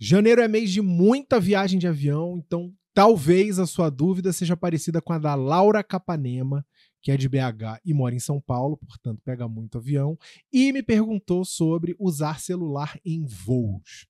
Janeiro 0.00 0.40
é 0.40 0.46
mês 0.46 0.70
de 0.70 0.80
muita 0.80 1.40
viagem 1.40 1.76
de 1.76 1.88
avião, 1.88 2.36
então 2.38 2.72
talvez 2.94 3.58
a 3.58 3.66
sua 3.66 3.90
dúvida 3.90 4.32
seja 4.32 4.56
parecida 4.56 5.02
com 5.02 5.12
a 5.12 5.18
da 5.18 5.34
Laura 5.34 5.82
Capanema, 5.82 6.64
que 7.02 7.10
é 7.10 7.16
de 7.16 7.28
BH 7.28 7.80
e 7.84 7.92
mora 7.92 8.14
em 8.14 8.20
São 8.20 8.40
Paulo, 8.40 8.76
portanto 8.76 9.20
pega 9.24 9.48
muito 9.48 9.78
avião, 9.78 10.16
e 10.52 10.72
me 10.72 10.84
perguntou 10.84 11.44
sobre 11.44 11.96
usar 11.98 12.38
celular 12.38 12.96
em 13.04 13.26
voos. 13.26 14.06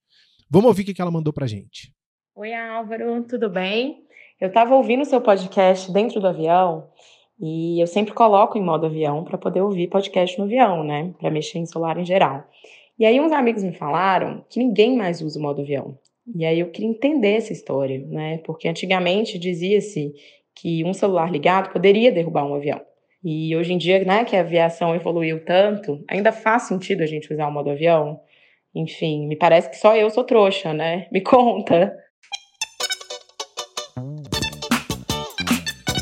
Vamos 0.51 0.69
ouvir 0.69 0.83
o 0.83 0.95
que 0.95 1.01
ela 1.01 1.11
mandou 1.11 1.33
pra 1.33 1.47
gente. 1.47 1.91
Oi, 2.35 2.53
Álvaro, 2.53 3.25
tudo 3.25 3.49
bem? 3.49 4.05
Eu 4.39 4.49
estava 4.49 4.75
ouvindo 4.75 5.07
seu 5.07 5.23
podcast 5.23 5.91
dentro 5.91 6.21
do 6.21 6.29
avião 6.29 6.91
e 7.41 7.81
eu 7.81 7.87
sempre 7.87 8.13
coloco 8.13 8.59
em 8.59 8.63
modo 8.63 8.85
avião 8.85 9.25
para 9.25 9.39
poder 9.39 9.63
ouvir 9.63 9.89
podcast 9.89 10.39
no 10.39 10.45
avião, 10.45 10.85
né? 10.85 11.15
Para 11.19 11.31
mexer 11.31 11.59
em 11.59 11.67
celular 11.67 11.97
em 11.97 12.05
geral. 12.05 12.47
E 12.99 13.07
aí 13.07 13.21
uns 13.21 13.33
amigos 13.33 13.63
me 13.63 13.73
falaram 13.73 14.45
que 14.51 14.59
ninguém 14.59 14.97
mais 14.97 15.23
usa 15.23 15.39
o 15.39 15.43
modo 15.43 15.63
avião. 15.63 15.97
E 16.35 16.45
aí 16.45 16.61
eu 16.61 16.71
queria 16.71 16.91
entender 16.91 17.35
essa 17.35 17.53
história, 17.53 18.05
né? 18.07 18.39
Porque 18.39 18.69
antigamente 18.69 19.39
dizia-se 19.39 20.13
que 20.55 20.85
um 20.85 20.93
celular 20.93 21.31
ligado 21.31 21.73
poderia 21.73 22.11
derrubar 22.11 22.45
um 22.45 22.55
avião. 22.55 22.81
E 23.25 23.55
hoje 23.57 23.73
em 23.73 23.79
dia, 23.79 24.05
né, 24.05 24.25
que 24.25 24.37
a 24.37 24.41
aviação 24.41 24.95
evoluiu 24.95 25.45
tanto, 25.45 26.05
ainda 26.09 26.33
faz 26.33 26.65
sentido 26.65 27.03
a 27.03 27.07
gente 27.07 27.33
usar 27.33 27.49
o 27.49 27.53
modo 27.53 27.71
avião? 27.71 28.21
Enfim, 28.75 29.27
me 29.27 29.37
parece 29.37 29.71
que 29.71 29.77
só 29.77 29.97
eu 29.97 30.11
sou 30.11 30.25
trouxa, 30.25 30.73
né? 30.73 31.07
Me 31.11 31.21
conta. 31.23 31.97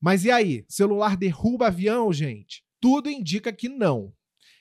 Mas 0.00 0.24
e 0.24 0.30
aí? 0.30 0.64
Celular 0.68 1.18
derruba 1.18 1.66
avião, 1.66 2.10
gente? 2.14 2.64
Tudo 2.80 3.10
indica 3.10 3.52
que 3.52 3.68
não. 3.68 4.12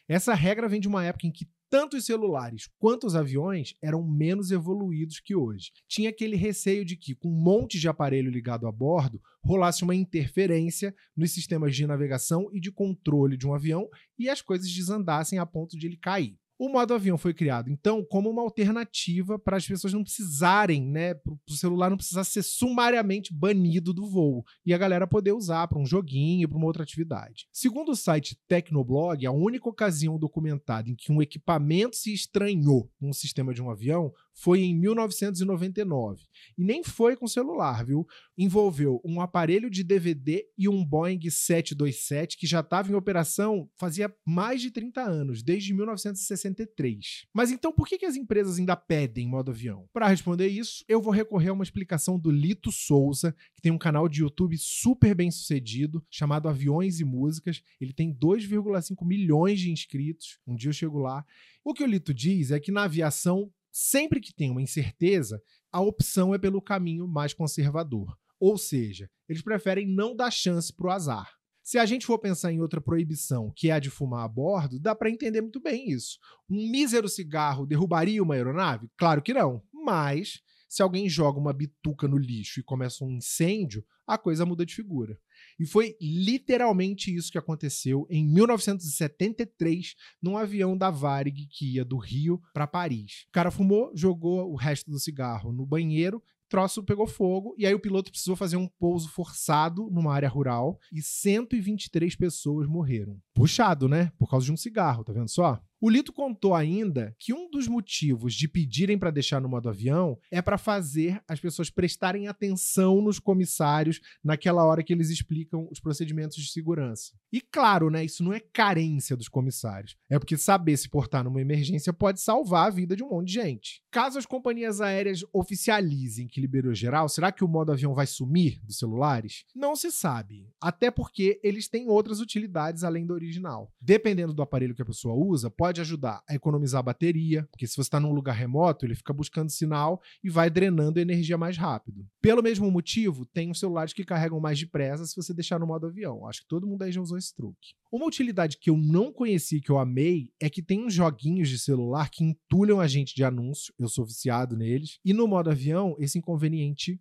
Essa 0.07 0.33
regra 0.33 0.67
vem 0.67 0.79
de 0.79 0.87
uma 0.87 1.03
época 1.03 1.25
em 1.25 1.31
que 1.31 1.47
tanto 1.75 1.97
os 1.97 2.05
celulares 2.05 2.69
quanto 2.79 3.05
os 3.05 3.17
aviões 3.17 3.73
eram 3.81 4.01
menos 4.01 4.49
evoluídos 4.49 5.19
que 5.19 5.35
hoje. 5.35 5.73
Tinha 5.89 6.09
aquele 6.09 6.37
receio 6.37 6.85
de 6.85 6.95
que, 6.95 7.13
com 7.13 7.27
um 7.27 7.37
monte 7.37 7.77
de 7.77 7.89
aparelho 7.89 8.31
ligado 8.31 8.65
a 8.65 8.71
bordo, 8.71 9.21
rolasse 9.43 9.83
uma 9.83 9.93
interferência 9.93 10.95
nos 11.17 11.33
sistemas 11.33 11.75
de 11.75 11.85
navegação 11.85 12.49
e 12.53 12.61
de 12.61 12.71
controle 12.71 13.35
de 13.35 13.45
um 13.45 13.53
avião 13.53 13.89
e 14.17 14.29
as 14.29 14.41
coisas 14.41 14.71
desandassem 14.71 15.37
a 15.37 15.45
ponto 15.45 15.77
de 15.77 15.85
ele 15.85 15.97
cair. 15.97 16.39
O 16.57 16.69
modo 16.69 16.93
avião 16.93 17.17
foi 17.17 17.33
criado, 17.33 17.69
então, 17.69 18.03
como 18.03 18.29
uma 18.29 18.41
alternativa 18.41 19.37
para 19.37 19.57
as 19.57 19.67
pessoas 19.67 19.91
não 19.91 20.03
precisarem, 20.03 20.85
né? 20.89 21.13
Para 21.13 21.33
o 21.33 21.53
celular 21.53 21.89
não 21.89 21.97
precisar 21.97 22.23
ser 22.23 22.43
sumariamente 22.43 23.33
banido 23.33 23.93
do 23.93 24.09
voo 24.09 24.45
e 24.65 24.73
a 24.73 24.77
galera 24.77 25.05
poder 25.05 25.33
usar 25.33 25.67
para 25.67 25.79
um 25.79 25.85
joguinho, 25.85 26.47
para 26.47 26.57
uma 26.57 26.67
outra 26.67 26.83
atividade. 26.83 27.47
Segundo 27.51 27.89
o 27.89 27.95
site 27.95 28.39
Tecnoblog, 28.47 29.25
a 29.25 29.31
única 29.31 29.67
ocasião 29.67 30.17
documentada 30.17 30.89
em 30.89 30.95
que 30.95 31.11
um 31.11 31.21
equipamento 31.21 31.97
se 31.97 32.13
estranhou 32.13 32.89
o 33.01 33.13
sistema 33.13 33.53
de 33.53 33.61
um 33.61 33.69
avião 33.69 34.13
foi 34.35 34.61
em 34.61 34.75
1999. 34.75 36.21
E 36.57 36.63
nem 36.63 36.83
foi 36.83 37.15
com 37.15 37.25
celular, 37.25 37.85
viu? 37.85 38.05
Envolveu 38.37 39.01
um 39.03 39.21
aparelho 39.21 39.69
de 39.69 39.83
DVD 39.83 40.45
e 40.57 40.67
um 40.67 40.83
Boeing 40.85 41.21
727 41.29 42.37
que 42.37 42.45
já 42.45 42.59
estava 42.59 42.91
em 42.91 42.95
operação 42.95 43.69
fazia 43.77 44.13
mais 44.25 44.61
de 44.61 44.69
30 44.71 45.01
anos, 45.01 45.41
desde 45.41 45.73
1963. 45.73 47.27
Mas 47.33 47.49
então 47.49 47.71
por 47.71 47.87
que, 47.87 47.97
que 47.97 48.05
as 48.05 48.17
empresas 48.17 48.59
ainda 48.59 48.75
pedem 48.75 49.27
modo 49.27 49.51
avião? 49.51 49.87
Para 49.93 50.09
responder 50.09 50.47
isso, 50.47 50.83
eu 50.87 51.01
vou 51.01 51.13
recorrer 51.13 51.49
a 51.49 51.53
uma 51.53 51.63
explicação 51.63 52.19
do 52.19 52.29
Lito 52.29 52.71
Souza, 52.71 53.33
que 53.55 53.61
tem 53.61 53.71
um 53.71 53.77
canal 53.77 54.09
de 54.09 54.21
YouTube 54.21 54.57
super 54.57 55.15
bem 55.15 55.31
sucedido, 55.31 56.05
chamado 56.09 56.49
Aviões 56.49 56.99
e 56.99 57.05
Músicas. 57.05 57.63
Ele 57.79 57.93
tem 57.93 58.13
2,5 58.13 59.05
milhões 59.05 59.61
de 59.61 59.71
inscritos. 59.71 60.39
Um 60.45 60.55
dia 60.55 60.69
eu 60.69 60.73
chego 60.73 60.99
lá. 60.99 61.25
O 61.63 61.73
que 61.73 61.83
o 61.83 61.87
Lito 61.87 62.13
diz 62.13 62.51
é 62.51 62.59
que 62.59 62.71
na 62.71 62.83
aviação 62.83 63.51
Sempre 63.77 64.21
que 64.21 64.33
tem 64.33 64.49
uma 64.49 64.61
incerteza, 64.61 65.43
a 65.69 65.81
opção 65.81 66.33
é 66.33 66.37
pelo 66.37 66.61
caminho 66.61 67.05
mais 67.05 67.33
conservador. 67.33 68.17
Ou 68.39 68.57
seja, 68.57 69.11
eles 69.27 69.41
preferem 69.41 69.85
não 69.85 70.15
dar 70.15 70.31
chance 70.31 70.71
para 70.71 70.87
o 70.87 70.91
azar. 70.91 71.29
Se 71.61 71.77
a 71.77 71.85
gente 71.85 72.05
for 72.05 72.17
pensar 72.17 72.53
em 72.53 72.61
outra 72.61 72.79
proibição, 72.79 73.51
que 73.53 73.69
é 73.69 73.73
a 73.73 73.79
de 73.79 73.89
fumar 73.89 74.23
a 74.23 74.29
bordo, 74.29 74.79
dá 74.79 74.95
para 74.95 75.09
entender 75.09 75.41
muito 75.41 75.59
bem 75.59 75.89
isso. 75.89 76.17
Um 76.49 76.71
mísero 76.71 77.09
cigarro 77.09 77.65
derrubaria 77.65 78.23
uma 78.23 78.35
aeronave? 78.35 78.89
Claro 78.95 79.21
que 79.21 79.33
não. 79.33 79.61
Mas, 79.73 80.41
se 80.67 80.81
alguém 80.81 81.07
joga 81.07 81.39
uma 81.39 81.53
bituca 81.53 82.07
no 82.07 82.17
lixo 82.17 82.59
e 82.59 82.63
começa 82.63 83.03
um 83.03 83.11
incêndio, 83.11 83.85
a 84.05 84.17
coisa 84.17 84.45
muda 84.45 84.65
de 84.65 84.75
figura. 84.75 85.19
E 85.59 85.65
foi 85.65 85.95
literalmente 85.99 87.13
isso 87.13 87.31
que 87.31 87.37
aconteceu 87.37 88.05
em 88.09 88.25
1973 88.25 89.95
num 90.21 90.37
avião 90.37 90.77
da 90.77 90.91
Varig 90.91 91.47
que 91.47 91.75
ia 91.75 91.85
do 91.85 91.97
Rio 91.97 92.41
para 92.53 92.67
Paris. 92.67 93.25
O 93.29 93.31
cara 93.31 93.51
fumou, 93.51 93.91
jogou 93.95 94.51
o 94.51 94.55
resto 94.55 94.91
do 94.91 94.99
cigarro 94.99 95.51
no 95.51 95.65
banheiro 95.65 96.21
troço 96.49 96.83
pegou 96.83 97.07
fogo 97.07 97.55
e 97.57 97.65
aí 97.65 97.73
o 97.73 97.79
piloto 97.79 98.11
precisou 98.11 98.35
fazer 98.35 98.57
um 98.57 98.67
pouso 98.79 99.09
forçado 99.09 99.89
numa 99.91 100.13
área 100.13 100.29
rural 100.29 100.79
e 100.91 101.01
123 101.01 102.15
pessoas 102.15 102.67
morreram. 102.67 103.19
Puxado, 103.33 103.87
né? 103.87 104.11
Por 104.17 104.29
causa 104.29 104.45
de 104.45 104.51
um 104.51 104.57
cigarro, 104.57 105.03
tá 105.03 105.11
vendo 105.11 105.29
só? 105.29 105.61
O 105.85 105.89
Lito 105.91 106.11
contou 106.11 106.55
ainda 106.55 107.15
que 107.19 107.31
um 107.31 107.47
dos 107.47 107.67
motivos 107.67 108.33
de 108.33 108.47
pedirem 108.47 108.97
para 108.97 109.11
deixar 109.11 109.39
no 109.39 109.47
modo 109.47 109.69
avião 109.69 110.17
é 110.31 110.41
para 110.41 110.57
fazer 110.57 111.21
as 111.27 111.39
pessoas 111.39 111.69
prestarem 111.69 112.27
atenção 112.27 113.03
nos 113.03 113.19
comissários 113.19 114.01
naquela 114.23 114.65
hora 114.65 114.81
que 114.81 114.91
eles 114.91 115.11
explicam 115.11 115.67
os 115.69 115.79
procedimentos 115.79 116.37
de 116.37 116.49
segurança. 116.49 117.13
E 117.31 117.39
claro, 117.39 117.91
né, 117.91 118.03
isso 118.03 118.23
não 118.23 118.33
é 118.33 118.39
carência 118.39 119.15
dos 119.15 119.27
comissários. 119.27 119.95
É 120.09 120.17
porque 120.17 120.37
saber 120.37 120.75
se 120.75 120.89
portar 120.89 121.23
numa 121.23 121.39
emergência 121.39 121.93
pode 121.93 122.19
salvar 122.19 122.65
a 122.65 122.71
vida 122.71 122.95
de 122.95 123.03
um 123.03 123.09
monte 123.09 123.27
de 123.27 123.33
gente. 123.33 123.83
Caso 123.91 124.17
as 124.17 124.25
companhias 124.25 124.81
aéreas 124.81 125.23
oficializem 125.31 126.27
que 126.27 126.41
liberou 126.41 126.73
geral, 126.73 127.07
será 127.07 127.31
que 127.31 127.43
o 127.43 127.47
modo 127.47 127.71
avião 127.71 127.93
vai 127.93 128.07
sumir 128.07 128.59
dos 128.63 128.79
celulares? 128.79 129.45
Não 129.53 129.75
se 129.75 129.91
sabe. 129.91 130.49
Até 130.59 130.89
porque 130.89 131.39
eles 131.43 131.67
têm 131.67 131.89
outras 131.89 132.19
utilidades 132.19 132.83
além 132.83 133.05
do 133.05 133.13
original. 133.13 133.71
Dependendo 133.79 134.33
do 134.33 134.41
aparelho 134.41 134.73
que 134.73 134.81
a 134.81 134.85
pessoa 134.85 135.13
usa, 135.13 135.51
pode 135.51 135.74
pode 135.75 135.81
ajudar 135.81 136.23
a 136.27 136.33
economizar 136.33 136.81
bateria, 136.81 137.45
porque 137.51 137.67
se 137.67 137.75
você 137.75 137.81
está 137.81 137.99
num 137.99 138.13
lugar 138.13 138.33
remoto, 138.33 138.85
ele 138.85 138.95
fica 138.95 139.11
buscando 139.11 139.49
sinal 139.49 140.01
e 140.23 140.29
vai 140.29 140.49
drenando 140.49 140.99
energia 140.99 141.37
mais 141.37 141.57
rápido. 141.57 142.07
Pelo 142.21 142.41
mesmo 142.41 142.71
motivo, 142.71 143.25
tem 143.25 143.51
os 143.51 143.59
celulares 143.59 143.91
que 143.91 144.05
carregam 144.05 144.39
mais 144.39 144.57
depressa 144.57 145.05
se 145.05 145.15
você 145.15 145.33
deixar 145.33 145.59
no 145.59 145.67
modo 145.67 145.87
avião. 145.87 146.25
Acho 146.27 146.41
que 146.41 146.47
todo 146.47 146.65
mundo 146.65 146.83
aí 146.83 146.91
já 146.91 147.01
usou 147.01 147.17
esse 147.17 147.35
truque. 147.35 147.73
Uma 147.91 148.05
utilidade 148.05 148.57
que 148.57 148.69
eu 148.69 148.77
não 148.77 149.11
conheci, 149.11 149.59
que 149.59 149.69
eu 149.69 149.77
amei, 149.77 150.29
é 150.39 150.49
que 150.49 150.61
tem 150.61 150.85
uns 150.85 150.93
joguinhos 150.93 151.49
de 151.49 151.59
celular 151.59 152.09
que 152.09 152.23
entulham 152.23 152.79
a 152.79 152.87
gente 152.87 153.13
de 153.13 153.23
anúncio. 153.23 153.73
Eu 153.77 153.89
sou 153.89 154.05
viciado 154.05 154.55
neles. 154.55 154.99
E 155.03 155.13
no 155.13 155.27
modo 155.27 155.49
avião, 155.49 155.95
esse 155.99 156.17
inconveniente 156.17 156.99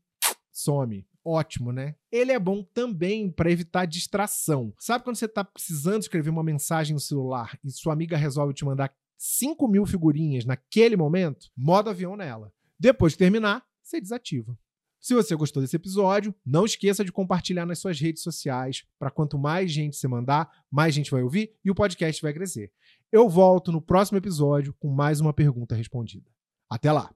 some 0.53 1.07
ótimo, 1.25 1.73
né? 1.73 1.95
Ele 2.13 2.33
é 2.33 2.39
bom 2.39 2.63
também 2.63 3.31
para 3.31 3.51
evitar 3.51 3.87
distração. 3.87 4.73
Sabe 4.79 5.05
quando 5.05 5.17
você 5.17 5.25
está 5.25 5.43
precisando 5.43 6.03
escrever 6.03 6.31
uma 6.31 6.43
mensagem 6.43 6.95
no 6.95 7.01
celular 7.01 7.59
e 7.65 7.71
sua 7.71 7.93
amiga 7.93 8.17
resolve 8.17 8.55
te 8.55 8.65
mandar 8.65 8.95
5 9.17 9.67
mil 9.69 9.87
figurinhas 9.87 10.45
naquele 10.45 10.97
momento? 10.97 11.51
Modo 11.57 11.91
avião 11.91 12.17
nela. 12.17 12.53
Depois 12.79 13.13
de 13.13 13.19
terminar, 13.19 13.65
você 13.83 14.01
desativa. 14.01 14.57
Se 15.01 15.15
você 15.15 15.37
gostou 15.37 15.63
desse 15.63 15.77
episódio, 15.77 16.35
não 16.47 16.65
esqueça 16.65 17.05
de 17.05 17.13
compartilhar 17.13 17.67
nas 17.67 17.79
suas 17.79 18.01
redes 18.01 18.23
sociais, 18.23 18.87
para 18.99 19.11
quanto 19.11 19.39
mais 19.39 19.71
gente 19.71 19.97
você 19.97 20.09
mandar, 20.09 20.51
mais 20.71 20.95
gente 20.95 21.11
vai 21.11 21.23
ouvir 21.23 21.55
e 21.63 21.71
o 21.71 21.75
podcast 21.75 22.23
vai 22.23 22.33
crescer. 22.33 22.73
Eu 23.13 23.29
volto 23.29 23.71
no 23.71 23.83
próximo 23.83 24.17
episódio 24.17 24.75
com 24.81 24.89
mais 24.89 25.21
uma 25.21 25.35
pergunta 25.35 25.75
respondida. 25.75 26.31
Até 26.71 26.91
lá! 26.91 27.15